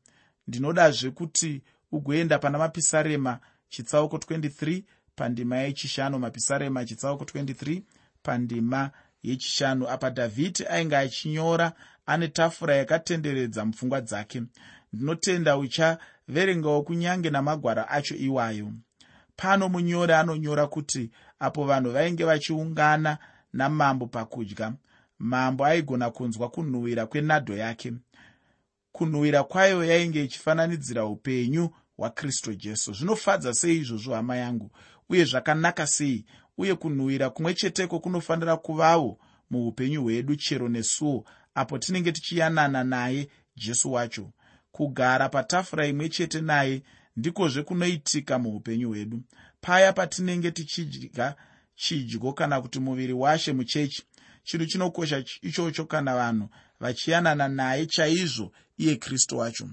Ndinodazve 0.48 1.12
kuti 1.12 1.62
ugoenda 1.92 2.40
pana 2.40 2.58
mapisarema 2.58 3.40
chitsauko 3.70 4.18
23 4.18 4.84
pandima 5.16 5.58
yechishanu 5.58 6.20
mapisarema 6.20 6.86
chitsauko 6.86 7.24
23 7.24 7.82
pandima 8.24 8.92
yechishanu 9.24 9.90
apa 9.90 10.10
dhavhidhi 10.10 10.66
ainge 10.66 10.98
achinyora 10.98 11.74
ane 12.06 12.28
tafura 12.28 12.76
yakatenderedza 12.76 13.66
mupfungwa 13.66 14.02
dzake. 14.02 14.44
Ndinotenda 14.94 15.58
uchaverengawo 15.58 16.82
kunyange 16.84 17.30
namagwara 17.30 17.90
acho 17.90 18.16
iwayo 18.16 18.72
pano 19.38 19.70
munyori 19.70 20.14
anonyora 20.14 20.68
kuti 20.68 21.12
apo 21.40 21.66
vanhu 21.66 21.92
vainge 21.92 22.24
vachiungana 22.26 23.18
namambo 23.54 24.08
pakudya. 24.08 24.74
Mambo 25.20 25.66
aigona 25.66 26.10
kunzwa 26.12 26.50
kunhuhwira 26.50 27.06
kwenadho 27.06 27.54
yake. 27.58 27.94
Kunhuhwira 28.92 29.44
kwayo 29.44 29.86
yainge 29.86 30.24
ichifananidzira 30.24 31.06
upenyu 31.06 31.70
hwakristu 31.98 32.54
jesu. 32.54 32.94
Zvinofadza 32.94 33.54
sei 33.54 33.78
izvozvo 33.78 34.14
hama 34.16 34.36
yangu? 34.38 34.72
Uye 35.10 35.26
zvakanaka 35.26 35.88
sei? 35.88 36.26
Uye 36.58 36.76
kunhuhwira 36.76 37.30
kumwe 37.30 37.54
cheteko 37.54 38.00
kunofanira 38.00 38.58
kuvawo 38.58 39.20
muupenyu 39.50 40.02
hwedu 40.04 40.36
chero 40.36 40.70
nesuo 40.70 41.26
apo 41.56 41.78
tinenge 41.78 42.12
tichiyanana 42.12 42.84
naye 42.84 43.30
jesu 43.56 43.92
wacho. 43.94 44.32
Kugara 44.72 45.30
patafura 45.30 45.88
imwe 45.88 46.10
chete 46.10 46.42
naye 46.42 46.84
ndikozve 47.18 47.64
kunoitika 47.64 48.40
muupenyu 48.40 48.90
hwedu. 48.90 49.22
Paya 49.62 49.94
patinenge 49.94 50.52
tichidya 50.52 51.36
chidyo 51.76 52.34
kana 52.34 52.62
kuti 52.62 52.80
muviri 52.80 53.14
washe 53.14 53.54
muchechi 53.54 54.04
chinhu 54.44 54.66
chinokosha 54.66 55.24
ichocho 55.42 55.86
kana 55.86 56.16
vanhu 56.16 56.50
vachiyanana 56.80 57.48
naye 57.48 57.86
chaizvo 57.86 58.52
iye 58.78 58.96
kristu 58.96 59.38
wacho. 59.38 59.70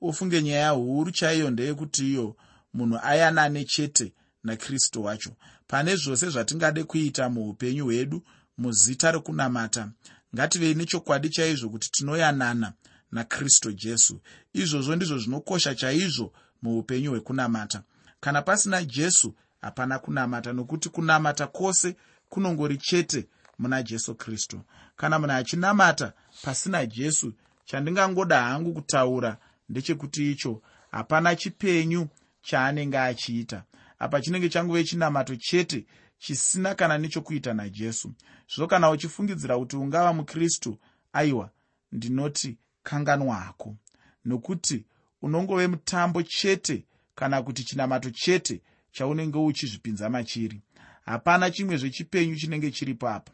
Ufunge 0.00 0.42
nyaya 0.42 0.70
huru 0.70 1.10
chaiyo 1.10 1.50
ndeyekuti 1.50 2.10
iyo 2.10 2.36
munhu 2.74 2.98
ayanane 3.02 3.64
chete 3.64 4.12
nakristu 4.44 5.04
wacho. 5.04 5.32
Pane 5.66 5.96
zvose 5.96 6.30
zvatingade 6.30 6.84
kuita 6.84 7.28
muupenyu 7.28 7.84
hwedu 7.84 8.22
muzita 8.58 9.12
rekunamata 9.12 9.90
ngativei 10.34 10.74
nechokwadi 10.74 11.28
chaizvo 11.28 11.68
kuti 11.70 11.90
tinoyanana 11.90 12.72
nakristu 13.12 13.72
jesu. 13.72 14.20
Izvozvo 14.52 14.96
ndizvo 14.96 15.18
zvinokosha 15.18 15.74
chaizvo 15.74 16.32
muupenyu 16.62 17.10
hwekunamata. 17.10 17.82
Kana 18.20 18.42
pasina 18.42 18.84
jesu 18.84 19.34
hapana 19.60 19.98
kunamata 19.98 20.52
nokuti 20.52 20.88
kunamata 20.88 21.46
kwose 21.46 21.96
kunongori 22.28 22.76
chete 22.76 23.28
muna 23.58 23.82
jesu 23.82 24.14
kristu. 24.14 24.60
Kana 24.96 25.18
munhu 25.18 25.32
achinamata 25.34 26.12
pasina 26.42 26.86
jesu 26.86 27.32
chandingangoda 27.64 28.42
hangu 28.42 28.74
kutaura 28.74 29.36
ndechekuti 29.68 30.32
icho 30.32 30.62
hapana 30.90 31.36
chipenyu 31.36 32.08
chaanenge 32.42 32.98
achiita. 32.98 33.64
Apa 33.98 34.20
chinenge 34.20 34.48
changove 34.48 34.84
chinamato 34.84 35.36
chete 35.36 35.86
chisina 36.18 36.74
kana 36.74 36.98
nechokuita 36.98 37.54
najesu. 37.54 38.12
Zvino 38.54 38.66
kana 38.68 38.90
uchifungidzira 38.90 39.58
kuti 39.58 39.76
ungava 39.76 40.12
mukristu 40.12 40.78
aiwa 41.12 41.50
ndinoti 41.92 42.58
kanganwa 42.82 43.36
hako. 43.36 43.76
Nokuti 44.24 44.84
unongove 45.26 45.66
mutambo 45.66 46.22
chete 46.22 46.84
kana 47.14 47.42
kuti 47.42 47.64
chinamato 47.64 48.10
chete 48.10 48.60
chaunenge 48.92 49.38
uchizvipinza 49.38 50.10
machiri. 50.10 50.60
Hapana 51.04 51.50
chimwe 51.50 51.76
zvechipenyu 51.76 52.36
chinenge 52.36 52.70
chiripo 52.70 53.08
apa. 53.08 53.32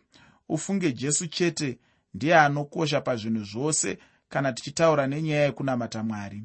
Ufunge 0.49 0.93
jesu 0.93 1.27
chete 1.27 1.79
ndiye 2.15 2.37
anokosha 2.39 3.01
pazvinhu 3.01 3.45
zvose 3.45 3.99
kana 4.29 4.53
tichitaura 4.53 5.07
nenyaya 5.07 5.45
yekunamata 5.45 6.03
mwari. 6.03 6.43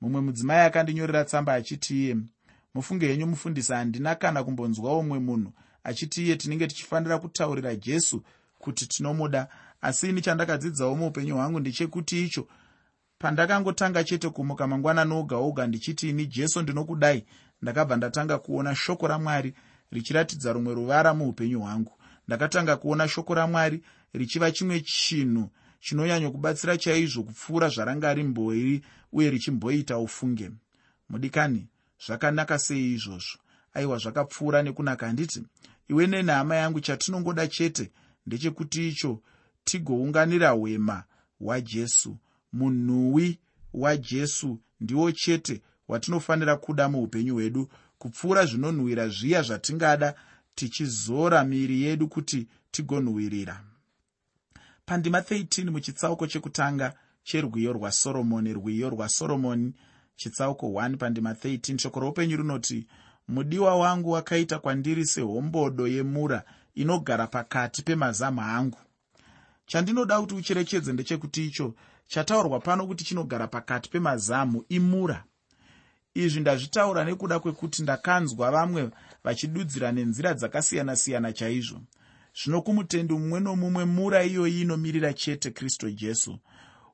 Mumwe 0.00 0.20
mudzimai 0.20 0.66
akandinyorera 0.66 1.24
tsamba 1.24 1.54
achiti 1.54 2.04
iye 2.04 2.16
mufunge 2.74 3.06
henyu 3.08 3.26
mufundisi 3.26 3.72
handina 3.72 4.14
kana 4.14 4.44
kumbonzwa 4.44 4.98
umwe 4.98 5.18
munhu 5.18 5.52
achiti 5.84 6.24
iye 6.24 6.36
tinenge 6.36 6.66
tichifanira 6.66 7.18
kutaurira 7.18 7.76
jesu 7.76 8.22
kuti 8.58 8.86
tinomuda. 8.86 9.48
Asi 9.80 10.08
ini 10.08 10.20
chandakadzidzawo 10.20 10.94
muupenyu 10.96 11.34
hwangu 11.34 11.60
ndechekuti 11.60 12.24
icho 12.24 12.48
pandakangotanga 13.18 14.04
chete 14.04 14.28
kumuka 14.30 14.66
mangwanani 14.66 15.14
oga 15.14 15.36
oga 15.36 15.66
ndichiti 15.66 16.08
ini 16.10 16.26
jesu 16.26 16.62
ndinokudai? 16.62 17.24
Ndakabva 17.62 17.96
ndatanga 17.96 18.38
kuona 18.38 18.74
shoko 18.74 19.08
ramwari 19.08 19.54
richiratidza 19.90 20.52
rumwe 20.52 20.74
ruvara 20.74 21.14
muupenyu 21.14 21.60
hwangu. 21.60 21.92
Ndakatanga 22.28 22.76
kuona 22.76 23.08
shoko 23.08 23.34
ramwari 23.34 23.82
richiva 24.12 24.50
chimwe 24.52 24.80
chinhu 24.80 25.50
chinonyanyokubatsira 25.80 26.76
chaizvo 26.76 27.22
kupfuura 27.22 27.68
zvaranga 27.68 28.14
rimbori 28.14 28.82
uye 29.12 29.30
richimboita 29.30 29.98
ufunge. 29.98 30.50
Mudikani 31.08 31.68
zvakanaka 32.06 32.58
sei 32.58 32.92
izvozvo? 32.94 33.38
Aiwa 33.74 33.98
zvakapfuura 33.98 34.62
nekunaka. 34.62 35.06
Handiti 35.06 35.42
iwe 35.88 36.06
nenhama 36.06 36.56
yangu 36.56 36.80
chatinongoda 36.80 37.46
chete 37.48 37.90
ndechekuti 38.26 38.88
icho 38.88 39.22
tigounganira 39.64 40.50
hwema 40.50 41.04
hwajesu 41.40 42.16
munhuwi 42.52 43.38
wajesu 43.74 44.58
ndiwo 44.80 45.12
chete 45.12 45.62
watinofanira 45.88 46.56
kuda 46.56 46.88
muupenyu 46.88 47.34
hwedu 47.34 47.68
kupfuura 47.98 48.46
zvinonhuhwira 48.46 49.08
zviya 49.08 49.42
zvatingada 49.42 50.14
tichizora 50.54 51.44
miiri 51.44 51.82
yedu 51.82 52.08
kuti 52.08 52.48
tigonhuhwirira 52.70 53.64
pandima 54.86 55.20
13 55.20 55.70
muchitsauko 55.70 56.26
chekutanga 56.26 56.94
cherwiyo 57.22 57.72
rwasoromoni 57.72 58.52
rwiyo 58.52 58.90
rwasoromoni 58.90 59.74
chitsauko 60.16 60.66
1 60.66 60.96
pandima 60.96 61.32
13 61.32 61.78
shoko 61.78 62.00
roupenyu 62.00 62.36
rinoti 62.36 62.86
mudiwa 63.28 63.76
wangu 63.76 64.10
wakaita 64.10 64.58
kwandiri 64.58 65.06
sehombodo 65.06 65.88
yemura 65.88 66.42
inogara 66.74 67.26
pakati 67.26 67.82
pemazamu 67.82 68.40
angu. 68.40 68.78
Chandinoda 69.66 70.20
kuti 70.20 70.34
ucherechedze 70.34 70.92
ndechekuti 70.92 71.46
icho 71.46 71.74
chataurwa 72.08 72.60
pano 72.60 72.86
kuti 72.86 73.04
chinogara 73.04 73.46
pakati 73.46 73.90
pemazamu 73.90 74.64
imura. 74.68 75.24
Izvi 76.14 76.40
ndazvitaura 76.40 77.04
nekuda 77.04 77.40
kwekuti 77.40 77.82
ndakanzwa 77.82 78.50
vamwe 78.50 78.90
vachidudzira 79.24 79.92
nenzira 79.92 80.34
dzakasiyana-siyana 80.34 81.32
chaizvo. 81.32 81.80
Zvino 82.34 82.62
kumutendi 82.62 83.14
mumwe 83.14 83.40
nomumwe 83.40 83.84
mura 83.84 84.24
iyoyi 84.24 84.60
inomirira 84.60 85.12
chete 85.12 85.50
kristu 85.50 85.90
jesu. 85.90 86.38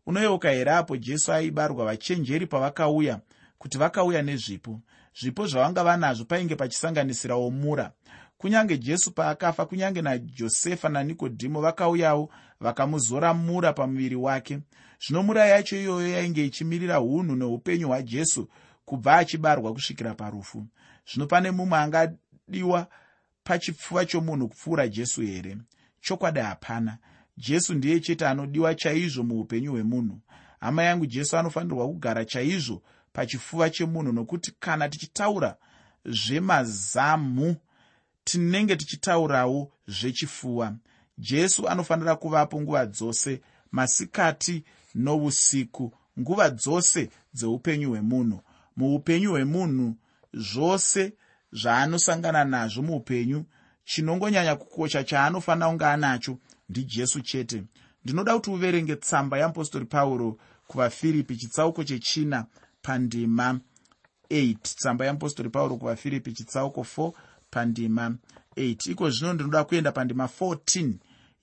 Unoyeuka 0.06 0.50
here 0.50 0.70
apo 0.70 0.96
jesu 0.96 1.32
aibarwa 1.32 1.84
vachenjeri 1.84 2.46
pavakauya 2.46 3.20
kuti 3.58 3.78
vakauya 3.78 4.22
nezvipo? 4.22 4.80
Zvipo 5.20 5.46
zvavanga 5.46 5.84
vanazvo 5.84 6.24
painge 6.24 6.56
pachisanganisirawo 6.56 7.50
mura 7.50 7.92
kunyange 8.44 8.78
jesu 8.78 9.12
paakafa 9.12 9.66
kunyange 9.66 10.02
najosefa 10.02 10.88
nanikodhimo 10.88 11.60
vakauyawo 11.60 12.30
vakamuzora 12.60 13.34
mura 13.34 13.72
pamuviri 13.72 14.16
wake. 14.16 14.58
Zvino 15.06 15.22
mura 15.22 15.46
yacho 15.46 15.76
iyoyo 15.76 16.08
yainge 16.08 16.46
ichimirira 16.46 17.00
unhu 17.00 17.36
neupenyu 17.36 17.86
hwajesu 17.88 18.48
kubva 18.84 19.16
achibarwa 19.16 19.72
kusvikira 19.72 20.14
parufu. 20.14 20.66
Zvino 21.12 21.26
pane 21.26 21.50
mumwe 21.50 21.78
angadiwa 21.78 22.86
pachipfuva 23.44 24.04
chomunhu 24.06 24.48
kupfuura 24.48 24.88
jesu 24.88 25.20
here? 25.22 25.56
Chokwadi 26.00 26.40
hapana. 26.40 26.98
Jesu 27.36 27.74
ndiye 27.74 28.00
chete 28.00 28.26
anodiwa 28.26 28.74
chaizvo 28.74 29.22
muupenyu 29.22 29.70
hwemunhu. 29.72 30.20
Hama 30.60 30.82
yangu 30.82 31.06
jesu 31.06 31.36
anofanirwa 31.36 31.86
kugara 31.88 32.24
chaizvo 32.24 32.82
pachipfuva 33.12 33.70
chemunhu 33.70 34.12
nokuti 34.12 34.52
kana 34.60 34.88
tichitaura 34.88 35.56
zvemazamu 36.04 37.56
tinenge 38.24 38.76
tichitaurawo 38.76 39.72
zvechifuva 39.86 40.76
jesu 41.18 41.68
anofanira 41.68 42.16
kuvapo 42.16 42.60
nguva 42.60 42.86
dzose 42.86 43.40
masikati 43.72 44.64
nousiku 44.94 45.92
nguva 46.20 46.50
dzose 46.50 47.10
dzeupenyu 47.34 47.88
hwemunhu. 47.90 48.40
Muupenyu 48.76 49.30
hwemunhu 49.30 49.94
zvose 50.34 51.12
zvaanosangana 51.52 52.44
nazvo 52.44 52.82
muupenyu 52.82 53.44
chinongonyanya 53.84 54.56
kukosha 54.56 55.04
chaanofanira 55.04 55.68
kunge 55.68 55.84
anacho 55.84 56.38
ndijesu 56.68 57.20
chete. 57.20 57.64
Ndinoda 58.04 58.34
kuti 58.34 58.50
uverenge 58.50 58.96
tsamba 58.96 59.38
yeapostori 59.38 59.84
pauro 59.84 60.38
kuvafiripi 60.66 61.36
chitsauko 61.36 61.84
chechina 61.84 62.46
pandima 62.82 63.60
8 64.30 64.56
tsamba 64.62 65.04
yeapostori 65.04 65.50
pauro 65.50 65.76
kuvafiripi 65.76 66.32
chitsauko 66.32 66.80
4 66.80 67.12
pandima 67.54 68.04
8 68.56 68.90
iko 68.90 69.10
zvino 69.10 69.32
ndinoda 69.32 69.64
kuenda 69.64 69.92
pandima 69.92 70.24
14 70.40 70.92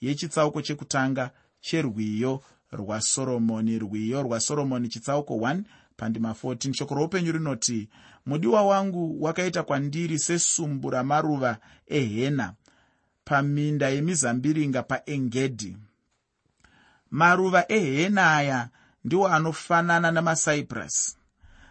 yechitsauko 0.02 0.62
chekutanga 0.62 1.32
cherwiyo 1.62 2.44
rwasoromoni 2.72 3.80
rwiyo 3.80 4.24
rwasoromoni 4.24 4.90
chitsauko 4.90 5.34
1 5.34 5.62
pandima 5.98 6.32
14 6.44 6.74
shoko 6.74 6.96
roupenyu 6.96 7.32
rinoti 7.32 7.90
mudiwa 8.26 8.64
wangu 8.64 9.24
wakaita 9.24 9.64
kwandiri 9.64 10.20
sesumbu 10.20 10.90
ramaruva 10.90 11.58
ehena 11.88 12.54
paminda 13.26 13.90
yemizambiringa 13.90 14.84
paengedhi 14.84 15.78
maruva 17.12 17.66
ehena 17.72 18.36
aya 18.36 18.70
ndiwo 19.04 19.28
anofanana 19.28 20.12
namacyprus. 20.12 21.18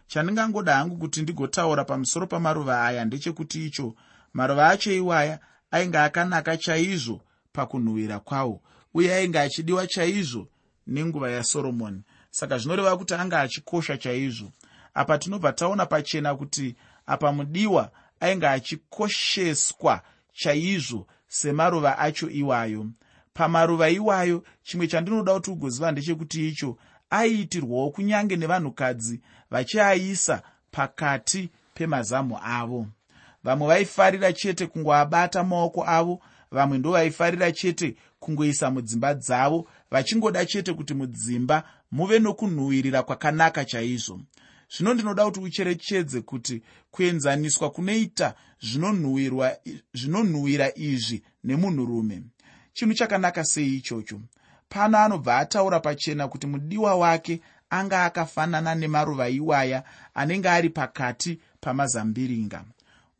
Chandingangoda 0.06 0.76
hangu 0.76 0.96
kuti 0.96 1.22
ndigotaura 1.22 1.84
pamusoro 1.84 2.26
pamaruva 2.26 2.84
aya 2.84 3.04
ndechekuti 3.04 3.66
icho 3.66 3.94
maruva 4.32 4.68
acho 4.68 4.92
iwaya 4.92 5.38
ainge 5.70 5.98
akanaka 5.98 6.56
chaizvo 6.56 7.20
pakunhuhwira 7.52 8.20
kwawo 8.20 8.62
uye 8.94 9.14
ainge 9.14 9.38
achidiwa 9.38 9.86
chaizvo 9.86 10.48
nenguva 10.86 11.30
yasoromoni. 11.30 12.02
Saka 12.30 12.58
zvinoreva 12.58 12.96
kuti 12.96 13.14
anga 13.14 13.40
achikosha 13.40 13.96
chaizvo. 13.98 14.52
Apa 14.94 15.18
tinobva 15.18 15.52
taona 15.52 15.86
pachena 15.86 16.34
kuti 16.34 16.76
apa 17.06 17.32
mudiwa 17.32 17.90
ainge 18.20 18.46
achikosheswa 18.46 20.02
chaizvo 20.32 21.06
semaruva 21.28 21.98
acho 21.98 22.30
iwayo. 22.30 22.86
Pamaruva 23.34 23.90
iwayo 23.90 24.44
chimwe 24.62 24.86
chandinoda 24.86 25.34
kuti 25.34 25.50
ugoziva 25.50 25.92
ndechekuti 25.92 26.48
icho 26.48 26.76
aiitirwawo 27.10 27.90
kunyange 27.90 28.36
nevanhukadzi 28.36 29.20
vachiaisa 29.50 30.42
pakati 30.70 31.50
pemazamu 31.74 32.38
avo 32.42 32.86
vamwe 33.44 33.66
vaifarira 33.68 34.32
chete 34.32 34.66
kungoabata 34.66 35.44
maoko 35.44 35.84
avo 35.86 36.20
vamwe 36.50 36.78
ndo 36.78 36.90
vaifarira 36.90 37.52
chete 37.52 37.96
kungoisa 38.20 38.70
mudzimba 38.70 39.14
dzavo 39.14 39.68
vachingoda 39.90 40.46
chete 40.46 40.72
kuti 40.72 40.94
mudzimba 40.94 41.64
muve 41.92 42.18
nokunhuhwirira 42.18 43.02
kwakanaka 43.02 43.64
chaizvo. 43.64 44.20
Zvino 44.76 44.94
ndinoda 44.94 45.24
kuti 45.24 45.40
ucherechedze 45.40 46.20
kuti 46.20 46.62
kuenzaniswa 46.90 47.70
kunoita 47.70 48.34
zvinonhuhwira 49.92 50.78
izvi 50.78 51.22
nemunhurume. 51.44 52.22
Chinhu 52.72 52.94
chakanaka 52.94 53.44
sei 53.44 53.76
ichocho? 53.76 54.20
Pano 54.68 54.98
anobva 54.98 55.38
ataura 55.38 55.80
pachena 55.80 56.28
kuti 56.28 56.46
mudiwa 56.46 56.94
wake 56.94 57.40
anga 57.70 58.04
akafanana 58.04 58.74
nemaruva 58.74 59.28
iwaya 59.28 59.84
anenge 60.14 60.48
ari 60.48 60.70
pakati 60.70 61.40
pamazambiringa 61.60 62.64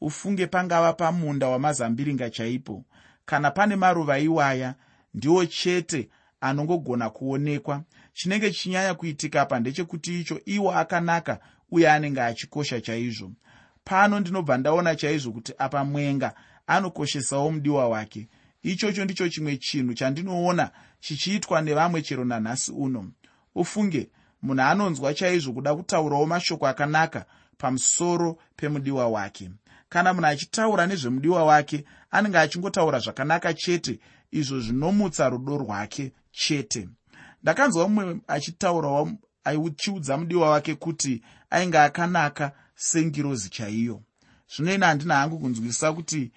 ufunge 0.00 0.46
pangava 0.46 0.92
pamunda 0.92 1.48
wamazambiringa 1.48 2.30
chaipo. 2.30 2.84
Kana 3.24 3.50
pane 3.50 3.76
maruva 3.76 4.18
iwaya 4.18 4.74
ndiwo 5.14 5.46
chete 5.46 6.08
anongogona 6.40 7.10
kuonekwa. 7.10 7.82
Chinenge 8.12 8.50
chichinyanya 8.50 8.94
kuitika 8.94 9.46
pa 9.46 9.60
ndechekuti 9.60 10.20
icho 10.20 10.40
iwo 10.44 10.72
akanaka 10.72 11.40
uye 11.70 11.90
anenge 11.90 12.20
achikosha 12.22 12.80
chaizvo. 12.80 13.32
Pano 13.84 14.20
ndinobva 14.20 14.56
ndaona 14.58 14.96
chaizvo 14.96 15.32
kuti 15.32 15.52
apa 15.58 15.84
mwenga 15.84 16.34
anokoshesawo 16.66 17.50
mudiwa 17.50 17.88
wake. 17.88 18.28
Ichocho 18.62 19.04
ndicho 19.04 19.28
chimwe 19.28 19.56
chinhu 19.56 19.94
chandinoona 19.94 20.70
chichiitwa 21.00 21.62
nevamwe 21.62 22.02
chero 22.02 22.24
nanhasi 22.24 22.72
uno. 22.72 23.10
Ufunge 23.54 24.10
munhu 24.42 24.62
anonzwa 24.62 25.14
chaizvo 25.14 25.52
kuda 25.52 25.74
kutaurawo 25.74 26.26
mashoko 26.26 26.66
akanaka 26.66 27.26
pamusoro 27.58 28.38
pemudiwa 28.56 29.08
wake 29.08 29.50
kana 29.90 30.14
munhu 30.14 30.26
achitaura 30.26 30.87
nezvemudiwa 30.87 31.44
wake 31.44 31.85
anenge 32.11 32.38
achingotaura 32.38 32.98
zvakanaka 32.98 33.55
chete 33.55 33.98
izvo 34.31 34.61
zvinomutsa 34.61 35.29
rudo 35.29 35.59
rwake 35.59 36.12
chete. 36.33 36.88
Ndakanzwa 37.42 37.88
mumwe 37.88 38.20
achitaurawo 38.29 39.11
achiudza 39.44 40.16
mudiwa 40.18 40.50
wake 40.50 40.74
kuti 40.74 41.22
ainge 41.50 41.79
akanaka 41.79 42.53
sengirozi 42.74 43.48
chaiyo. 43.48 44.03
Zvino 44.57 44.74
ina 44.74 44.87
handina 44.87 45.14
hangu 45.14 45.38
kunzwisisa 45.38 45.92
kuti 45.92 46.33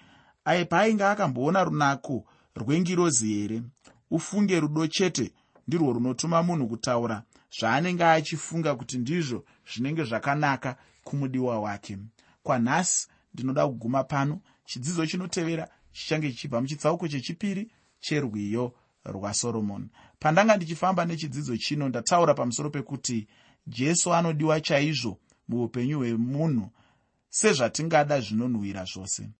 paainge 0.68 1.04
akamboona 1.04 1.64
runako 1.64 2.24
rwengirozi 2.56 3.34
here? 3.34 3.62
Ufunge 4.10 4.60
rudo 4.60 4.86
chete 4.86 5.32
ndirwo 5.68 5.92
runotuma 5.92 6.42
munhu 6.42 6.68
kutaura 6.68 7.22
zvaanenge 7.58 8.04
achifunga 8.04 8.74
kuti 8.74 8.98
ndizvo 8.98 9.44
zvinenge 9.74 10.04
zvakanaka 10.04 10.76
kumudiwa 11.04 11.60
wake. 11.60 11.98
Kwanhasi 12.42 13.08
ndinoda 13.34 13.66
kuguma 13.66 14.04
pano. 14.04 14.40
Chidzidzo 14.64 15.06
chinotevera 15.06 15.68
chichange 15.92 16.30
chichibva 16.30 16.60
muchitsauko 16.60 17.08
chechipiri 17.08 17.70
cherwiyo 18.00 18.74
rwasoromoni 19.04 19.88
pandanga 20.18 20.56
ndichifamba 20.56 21.04
nechidzidzo 21.04 21.56
chino 21.56 21.88
ndataura 21.88 22.34
pamusoro 22.34 22.70
pekuti 22.70 23.28
jesu 23.66 24.14
anodiwa 24.14 24.60
chaizvo 24.60 25.18
muupenyu 25.48 25.98
hwemunhu 25.98 26.70
sezvatingada 27.28 28.20
zvinonhuhwira 28.20 28.84
zvose 28.84 29.28